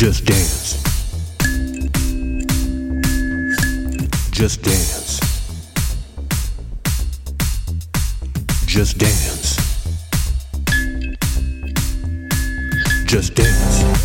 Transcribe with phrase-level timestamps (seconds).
[0.00, 0.82] Just dance.
[4.30, 5.20] Just dance.
[8.64, 9.56] Just dance.
[13.04, 14.00] Just dance.